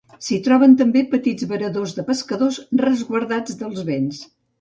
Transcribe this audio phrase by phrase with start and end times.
[0.27, 4.23] S'hi troben també petits varadors de pescadors resguardats dels vents.